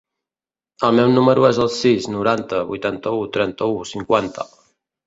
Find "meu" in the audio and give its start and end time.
0.99-1.11